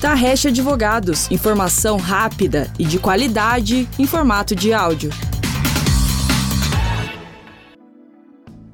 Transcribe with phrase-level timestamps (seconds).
[0.00, 5.10] Tarrecha Advogados, informação rápida e de qualidade em formato de áudio.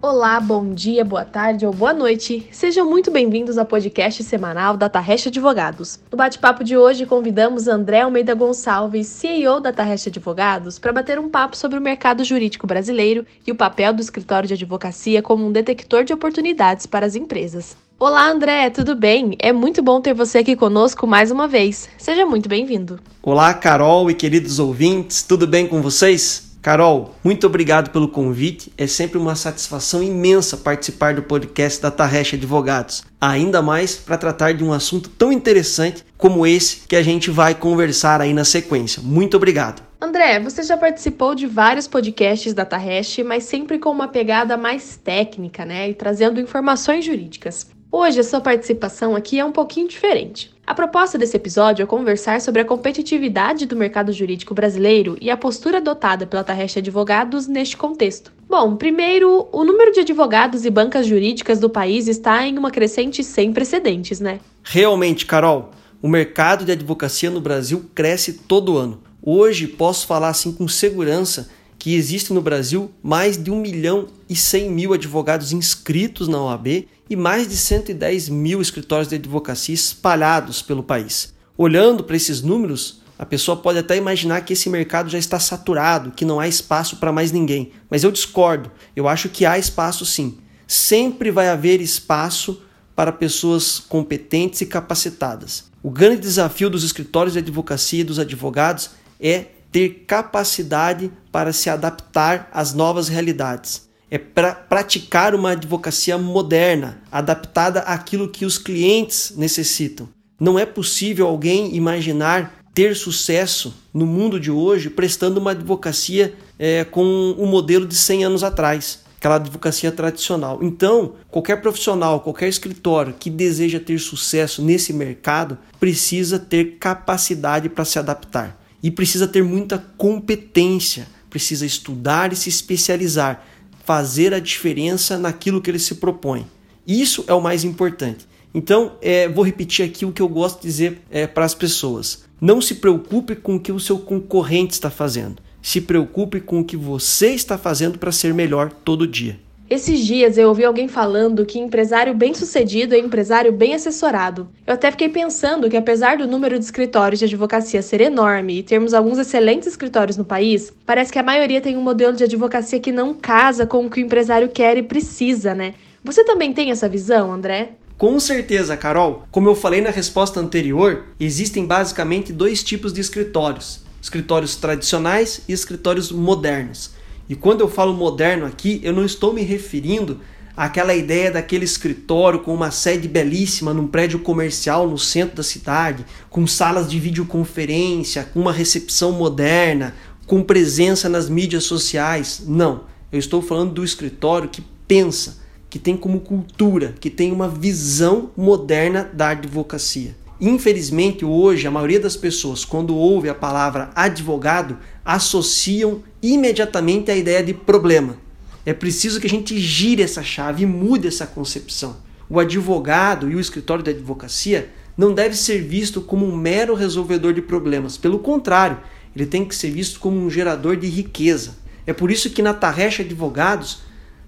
[0.03, 2.48] Olá, bom dia, boa tarde ou boa noite.
[2.50, 6.00] Sejam muito bem-vindos ao podcast semanal da Tarrecha Advogados.
[6.11, 11.29] No bate-papo de hoje, convidamos André Almeida Gonçalves, CEO da Tarrecha Advogados, para bater um
[11.29, 15.52] papo sobre o mercado jurídico brasileiro e o papel do escritório de advocacia como um
[15.52, 17.77] detector de oportunidades para as empresas.
[18.05, 19.37] Olá, André, tudo bem?
[19.39, 21.89] É muito bom ter você aqui conosco mais uma vez.
[21.96, 22.99] Seja muito bem-vindo.
[23.22, 26.50] Olá, Carol e queridos ouvintes, tudo bem com vocês?
[26.61, 28.73] Carol, muito obrigado pelo convite.
[28.76, 34.53] É sempre uma satisfação imensa participar do podcast da Tarrecha Advogados, ainda mais para tratar
[34.53, 39.00] de um assunto tão interessante como esse que a gente vai conversar aí na sequência.
[39.00, 39.81] Muito obrigado.
[40.00, 44.97] André, você já participou de vários podcasts da Tarresh, mas sempre com uma pegada mais
[44.97, 45.89] técnica, né?
[45.89, 47.70] E trazendo informações jurídicas.
[47.95, 50.51] Hoje a sua participação aqui é um pouquinho diferente.
[50.67, 55.37] A proposta desse episódio é conversar sobre a competitividade do mercado jurídico brasileiro e a
[55.37, 58.33] postura adotada pela Tarrecha Advogados neste contexto.
[58.49, 63.23] Bom, primeiro, o número de advogados e bancas jurídicas do país está em uma crescente
[63.23, 64.41] sem precedentes, né?
[64.62, 69.03] Realmente, Carol, o mercado de advocacia no Brasil cresce todo ano.
[69.23, 71.51] Hoje posso falar assim com segurança
[71.83, 76.86] que existe no Brasil mais de 1 milhão e 100 mil advogados inscritos na OAB
[77.11, 81.34] e mais de 110 mil escritórios de advocacia espalhados pelo país.
[81.58, 86.12] Olhando para esses números, a pessoa pode até imaginar que esse mercado já está saturado,
[86.12, 87.72] que não há espaço para mais ninguém.
[87.91, 88.70] Mas eu discordo.
[88.94, 90.38] Eu acho que há espaço sim.
[90.69, 92.62] Sempre vai haver espaço
[92.94, 95.64] para pessoas competentes e capacitadas.
[95.83, 101.70] O grande desafio dos escritórios de advocacia e dos advogados é ter capacidade para se
[101.70, 103.89] adaptar às novas realidades.
[104.11, 110.06] É para praticar uma advocacia moderna, adaptada àquilo que os clientes necessitam.
[110.39, 116.84] Não é possível alguém imaginar ter sucesso no mundo de hoje prestando uma advocacia é,
[116.84, 117.03] com
[117.39, 120.59] o um modelo de 100 anos atrás, aquela advocacia tradicional.
[120.62, 127.87] Então, qualquer profissional, qualquer escritório que deseja ter sucesso nesse mercado precisa ter capacidade para
[127.87, 133.47] se adaptar e precisa ter muita competência, precisa estudar e se especializar,
[133.84, 136.47] fazer a diferença naquilo que ele se propõe.
[136.87, 138.26] Isso é o mais importante.
[138.54, 142.25] Então, é, vou repetir aqui o que eu gosto de dizer é, para as pessoas.
[142.41, 145.41] Não se preocupe com o que o seu concorrente está fazendo.
[145.62, 149.38] Se preocupe com o que você está fazendo para ser melhor todo dia.
[149.71, 154.49] Esses dias eu ouvi alguém falando que empresário bem-sucedido é empresário bem assessorado.
[154.67, 158.62] Eu até fiquei pensando que, apesar do número de escritórios de advocacia ser enorme e
[158.62, 162.81] termos alguns excelentes escritórios no país, parece que a maioria tem um modelo de advocacia
[162.81, 165.75] que não casa com o que o empresário quer e precisa, né?
[166.05, 167.71] Você também tem essa visão, André?
[167.97, 169.22] Com certeza, Carol.
[169.31, 175.53] Como eu falei na resposta anterior, existem basicamente dois tipos de escritórios: escritórios tradicionais e
[175.53, 176.91] escritórios modernos.
[177.32, 180.20] E quando eu falo moderno aqui, eu não estou me referindo
[180.54, 186.04] àquela ideia daquele escritório com uma sede belíssima num prédio comercial no centro da cidade,
[186.28, 189.94] com salas de videoconferência, com uma recepção moderna,
[190.26, 192.42] com presença nas mídias sociais.
[192.47, 195.38] Não, eu estou falando do escritório que pensa,
[195.71, 200.15] que tem como cultura, que tem uma visão moderna da advocacia.
[200.38, 207.43] Infelizmente, hoje, a maioria das pessoas, quando ouve a palavra advogado, associam imediatamente a ideia
[207.43, 208.16] de problema.
[208.65, 211.97] É preciso que a gente gire essa chave e mude essa concepção.
[212.28, 217.33] O advogado e o escritório de advocacia não deve ser visto como um mero resolvedor
[217.33, 217.97] de problemas.
[217.97, 218.78] Pelo contrário,
[219.15, 221.56] ele tem que ser visto como um gerador de riqueza.
[221.87, 223.81] É por isso que na Tarrecha Advogados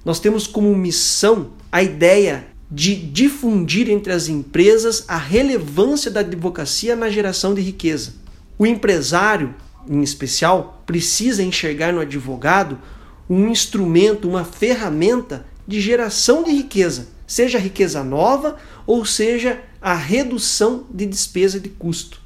[0.05, 6.97] nós temos como missão a ideia de difundir entre as empresas a relevância da advocacia
[6.97, 8.15] na geração de riqueza.
[8.59, 9.55] O empresário,
[9.89, 12.79] em especial, precisa enxergar no advogado
[13.29, 18.57] um instrumento, uma ferramenta de geração de riqueza, seja riqueza nova
[18.87, 22.21] ou seja a redução de despesa de custo.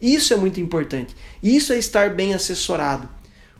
[0.00, 1.16] Isso é muito importante.
[1.42, 3.08] Isso é estar bem assessorado.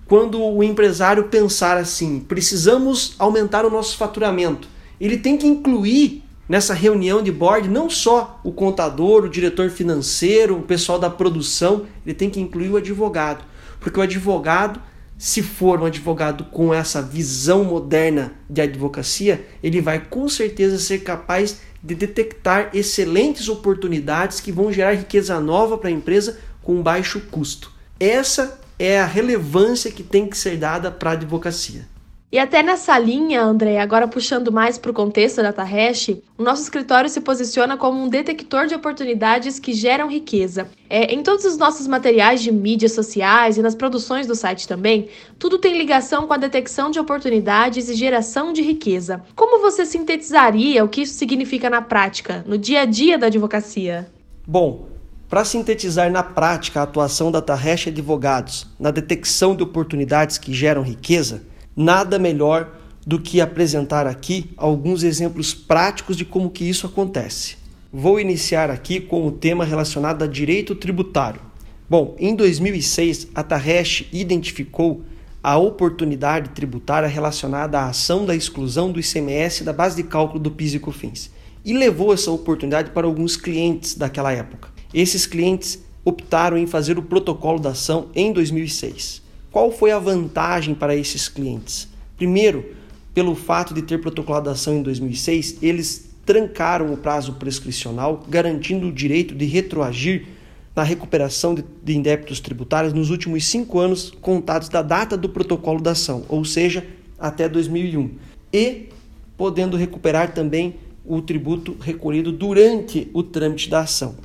[0.07, 4.69] Quando o empresário pensar assim, precisamos aumentar o nosso faturamento,
[5.01, 10.59] ele tem que incluir nessa reunião de board não só o contador, o diretor financeiro,
[10.59, 13.45] o pessoal da produção, ele tem que incluir o advogado,
[13.85, 14.81] porque o advogado,
[15.19, 21.01] se for um advogado com essa visão moderna de advocacia, ele vai com certeza ser
[21.01, 27.21] capaz de detectar excelentes oportunidades que vão gerar riqueza nova para a empresa com baixo
[27.31, 27.71] custo.
[28.01, 31.87] Essa é a relevância que tem que ser dada para a advocacia.
[32.35, 36.63] E até nessa linha, André, agora puxando mais para o contexto da TARESH, o nosso
[36.63, 40.67] escritório se posiciona como um detector de oportunidades que geram riqueza.
[40.91, 45.09] É, em todos os nossos materiais de mídias sociais e nas produções do site também,
[45.39, 49.23] tudo tem ligação com a detecção de oportunidades e geração de riqueza.
[49.37, 54.09] Como você sintetizaria o que isso significa na prática, no dia a dia da advocacia?
[54.45, 54.89] Bom,
[55.29, 60.83] para sintetizar na prática a atuação da Tarresh Advogados na detecção de oportunidades que geram
[60.83, 62.71] riqueza, nada melhor
[63.07, 67.57] do que apresentar aqui alguns exemplos práticos de como que isso acontece.
[67.93, 71.41] Vou iniciar aqui com o tema relacionado a direito tributário.
[71.89, 75.03] Bom, em 2006, a Tarresh identificou
[75.43, 80.51] a oportunidade tributária relacionada à ação da exclusão do ICMS da base de cálculo do
[80.51, 81.31] PIS e COFINS
[81.65, 84.71] e levou essa oportunidade para alguns clientes daquela época.
[84.93, 89.24] Esses clientes optaram em fazer o protocolo da ação em 2006.
[89.55, 91.87] Qual foi a vantagem para esses clientes?
[92.17, 92.75] Primeiro,
[93.15, 98.89] pelo fato de ter protocolado a ação em 2006, eles trancaram o prazo prescricional, garantindo
[98.89, 100.27] o direito de retroagir
[100.75, 105.81] na recuperação de, de indébitos tributários nos últimos cinco anos contados da data do protocolo
[105.81, 106.85] da ação, ou seja,
[107.17, 108.11] até 2001,
[108.53, 108.89] e
[109.37, 110.75] podendo recuperar também
[111.05, 114.17] o tributo recolhido durante o trâmite da ação.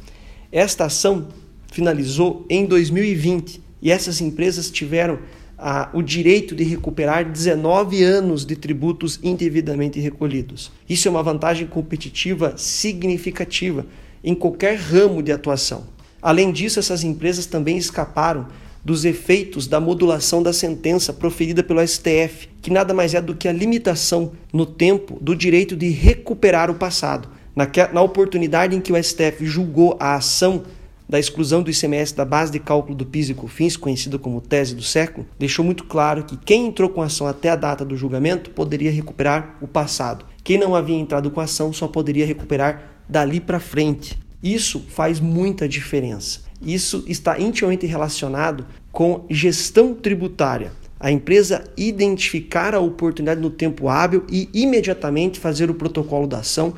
[0.51, 1.27] Esta ação
[1.67, 5.19] finalizou em 2020 e essas empresas tiveram
[5.57, 10.71] ah, o direito de recuperar 19 anos de tributos indevidamente recolhidos.
[10.87, 13.85] Isso é uma vantagem competitiva significativa
[14.23, 15.83] em qualquer ramo de atuação.
[16.21, 18.47] Além disso, essas empresas também escaparam
[18.83, 23.47] dos efeitos da modulação da sentença proferida pelo STF, que nada mais é do que
[23.47, 27.29] a limitação no tempo do direito de recuperar o passado.
[27.55, 30.63] Na, na oportunidade em que o STF julgou a ação
[31.09, 34.75] da exclusão do ICMS da base de cálculo do PIS e COFINS, conhecida como tese
[34.75, 38.51] do século, deixou muito claro que quem entrou com ação até a data do julgamento
[38.51, 40.23] poderia recuperar o passado.
[40.43, 44.19] Quem não havia entrado com ação só poderia recuperar dali para frente.
[44.41, 46.41] Isso faz muita diferença.
[46.61, 50.71] Isso está intimamente relacionado com gestão tributária.
[50.99, 56.73] A empresa identificar a oportunidade no tempo hábil e imediatamente fazer o protocolo da ação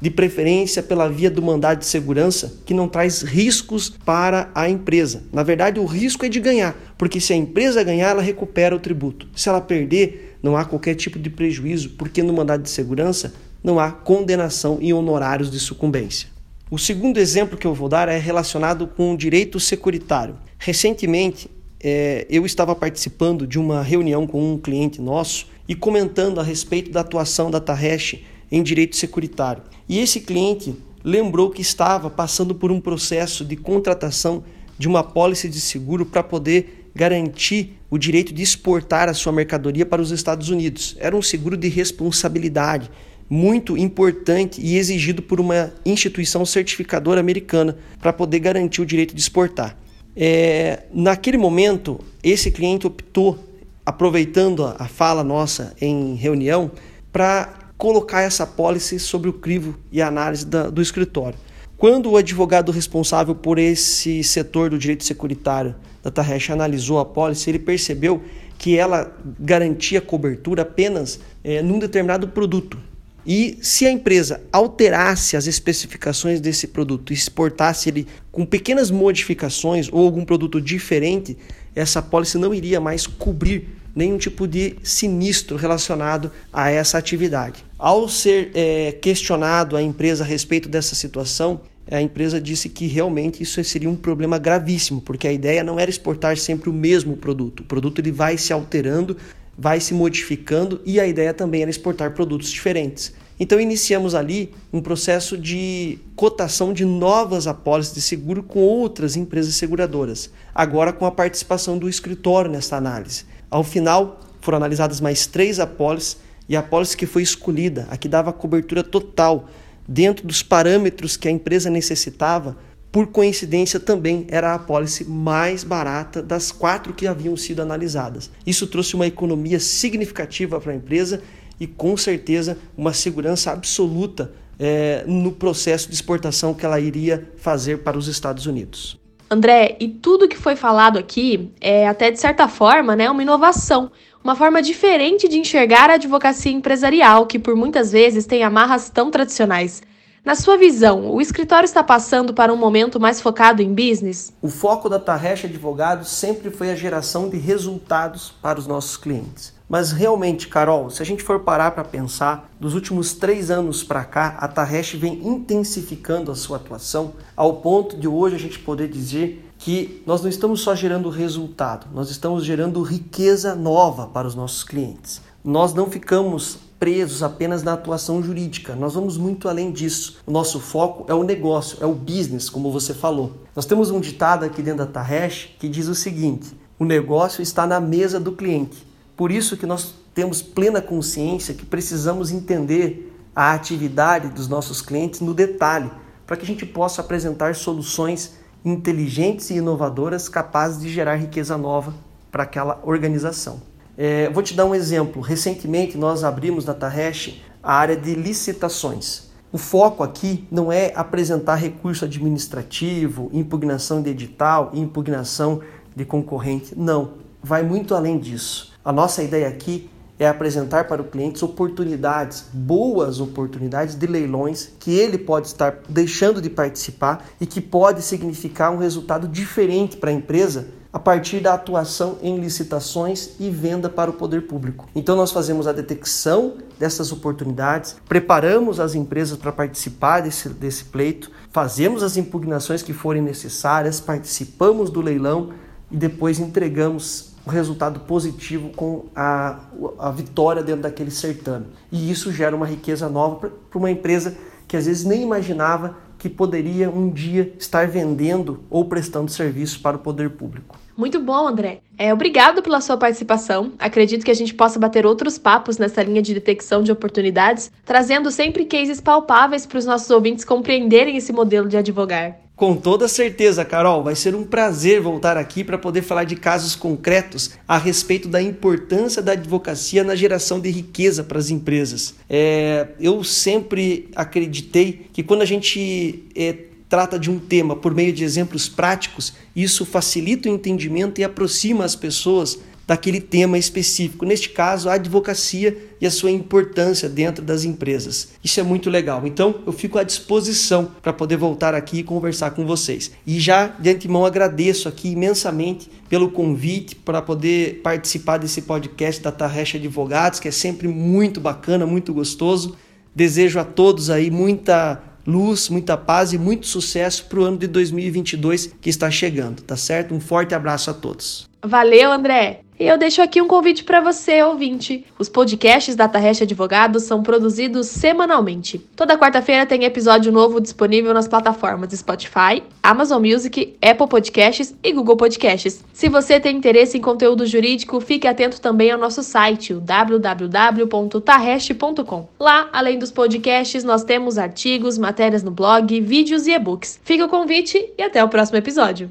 [0.00, 5.24] de preferência pela via do mandado de segurança, que não traz riscos para a empresa.
[5.32, 8.78] Na verdade, o risco é de ganhar, porque se a empresa ganhar, ela recupera o
[8.78, 9.28] tributo.
[9.34, 13.80] Se ela perder, não há qualquer tipo de prejuízo, porque no mandado de segurança não
[13.80, 16.28] há condenação e honorários de sucumbência.
[16.70, 20.36] O segundo exemplo que eu vou dar é relacionado com o direito securitário.
[20.58, 21.50] Recentemente,
[21.80, 26.90] é, eu estava participando de uma reunião com um cliente nosso e comentando a respeito
[26.90, 28.16] da atuação da Taresh
[28.50, 29.62] em direito securitário.
[29.88, 30.74] E esse cliente
[31.04, 34.44] lembrou que estava passando por um processo de contratação
[34.78, 39.86] de uma pólice de seguro para poder garantir o direito de exportar a sua mercadoria
[39.86, 40.96] para os Estados Unidos.
[40.98, 42.90] Era um seguro de responsabilidade
[43.30, 49.20] muito importante e exigido por uma instituição certificadora americana para poder garantir o direito de
[49.20, 49.76] exportar.
[50.16, 53.38] É, naquele momento, esse cliente optou,
[53.84, 56.70] aproveitando a fala nossa em reunião,
[57.12, 61.38] para colocar essa pólice sobre o crivo e análise da, do escritório.
[61.76, 67.48] Quando o advogado responsável por esse setor do direito securitário da Tarrecha analisou a pólice,
[67.48, 68.20] ele percebeu
[68.58, 72.76] que ela garantia cobertura apenas é, num determinado produto.
[73.24, 79.88] E se a empresa alterasse as especificações desse produto e exportasse ele com pequenas modificações
[79.92, 81.36] ou algum produto diferente,
[81.76, 87.64] essa pólice não iria mais cobrir nenhum tipo de sinistro relacionado a essa atividade.
[87.76, 93.42] Ao ser é, questionado a empresa a respeito dessa situação, a empresa disse que realmente
[93.42, 97.60] isso seria um problema gravíssimo, porque a ideia não era exportar sempre o mesmo produto.
[97.60, 99.16] O produto ele vai se alterando,
[99.56, 103.12] vai se modificando e a ideia também era exportar produtos diferentes.
[103.40, 109.54] Então iniciamos ali um processo de cotação de novas apólices de seguro com outras empresas
[109.54, 113.24] seguradoras, agora com a participação do escritório nessa análise.
[113.50, 116.18] Ao final, foram analisadas mais três apólices
[116.48, 119.48] e a apólice que foi escolhida, a que dava cobertura total
[119.86, 122.56] dentro dos parâmetros que a empresa necessitava,
[122.90, 128.30] por coincidência também era a apólice mais barata das quatro que haviam sido analisadas.
[128.46, 131.22] Isso trouxe uma economia significativa para a empresa
[131.60, 137.78] e com certeza uma segurança absoluta é, no processo de exportação que ela iria fazer
[137.78, 138.98] para os Estados Unidos.
[139.30, 143.90] André, e tudo que foi falado aqui é até de certa forma, né, uma inovação,
[144.24, 149.10] uma forma diferente de enxergar a advocacia empresarial, que por muitas vezes tem amarras tão
[149.10, 149.82] tradicionais.
[150.24, 154.32] Na sua visão, o escritório está passando para um momento mais focado em business?
[154.42, 159.57] O foco da Tarrecha Advogados sempre foi a geração de resultados para os nossos clientes.
[159.68, 164.02] Mas realmente, Carol, se a gente for parar para pensar, dos últimos três anos para
[164.02, 168.88] cá, a Tarresh vem intensificando a sua atuação ao ponto de hoje a gente poder
[168.88, 174.34] dizer que nós não estamos só gerando resultado, nós estamos gerando riqueza nova para os
[174.34, 175.20] nossos clientes.
[175.44, 178.74] Nós não ficamos presos apenas na atuação jurídica.
[178.74, 180.18] Nós vamos muito além disso.
[180.26, 183.32] O nosso foco é o negócio, é o business, como você falou.
[183.54, 187.66] Nós temos um ditado aqui dentro da Tarresh que diz o seguinte: o negócio está
[187.66, 188.87] na mesa do cliente.
[189.18, 195.20] Por isso que nós temos plena consciência que precisamos entender a atividade dos nossos clientes
[195.20, 195.90] no detalhe,
[196.24, 198.34] para que a gente possa apresentar soluções
[198.64, 201.92] inteligentes e inovadoras capazes de gerar riqueza nova
[202.30, 203.60] para aquela organização.
[203.96, 205.20] É, vou te dar um exemplo.
[205.20, 209.30] Recentemente nós abrimos na Tarresh a área de licitações.
[209.50, 215.60] O foco aqui não é apresentar recurso administrativo, impugnação de edital, impugnação
[215.96, 216.72] de concorrente.
[216.76, 218.67] Não, vai muito além disso.
[218.84, 224.90] A nossa ideia aqui é apresentar para o cliente oportunidades, boas oportunidades de leilões que
[224.90, 230.12] ele pode estar deixando de participar e que pode significar um resultado diferente para a
[230.12, 234.88] empresa a partir da atuação em licitações e venda para o poder público.
[234.94, 241.30] Então nós fazemos a detecção dessas oportunidades, preparamos as empresas para participar desse, desse pleito,
[241.52, 245.52] fazemos as impugnações que forem necessárias, participamos do leilão
[245.90, 249.58] e depois entregamos o resultado positivo com a,
[249.98, 251.66] a vitória dentro daquele certame.
[251.90, 254.36] E isso gera uma riqueza nova para uma empresa
[254.66, 259.96] que às vezes nem imaginava que poderia um dia estar vendendo ou prestando serviço para
[259.96, 260.76] o poder público.
[260.96, 261.80] Muito bom, André.
[261.96, 263.72] É, obrigado pela sua participação.
[263.78, 268.30] Acredito que a gente possa bater outros papos nessa linha de detecção de oportunidades, trazendo
[268.30, 272.47] sempre cases palpáveis para os nossos ouvintes compreenderem esse modelo de advogar.
[272.58, 276.74] Com toda certeza, Carol, vai ser um prazer voltar aqui para poder falar de casos
[276.74, 282.16] concretos a respeito da importância da advocacia na geração de riqueza para as empresas.
[282.28, 286.56] É, eu sempre acreditei que quando a gente é,
[286.88, 291.84] trata de um tema por meio de exemplos práticos, isso facilita o entendimento e aproxima
[291.84, 294.24] as pessoas daquele tema específico.
[294.24, 298.30] Neste caso, a advocacia e a sua importância dentro das empresas.
[298.42, 299.26] Isso é muito legal.
[299.26, 303.12] Então, eu fico à disposição para poder voltar aqui e conversar com vocês.
[303.26, 309.30] E já de antemão agradeço aqui imensamente pelo convite para poder participar desse podcast da
[309.30, 312.74] Tarrecha Advogados, que é sempre muito bacana, muito gostoso.
[313.14, 317.66] Desejo a todos aí muita luz, muita paz e muito sucesso para o ano de
[317.66, 320.14] 2022 que está chegando, tá certo?
[320.14, 321.46] Um forte abraço a todos.
[321.62, 322.67] Valeu, André!
[322.78, 325.04] E eu deixo aqui um convite para você, ouvinte.
[325.18, 328.78] Os podcasts da Tarreste Advogados são produzidos semanalmente.
[328.94, 335.16] Toda quarta-feira tem episódio novo disponível nas plataformas Spotify, Amazon Music, Apple Podcasts e Google
[335.16, 335.84] Podcasts.
[335.92, 342.28] Se você tem interesse em conteúdo jurídico, fique atento também ao nosso site, o www.tarreste.com.
[342.38, 347.00] Lá, além dos podcasts, nós temos artigos, matérias no blog, vídeos e e-books.
[347.02, 349.10] Fica o convite e até o próximo episódio.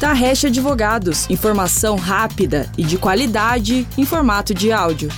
[0.00, 1.28] Tarrecha Advogados.
[1.28, 5.10] Informação rápida e de qualidade em formato de áudio.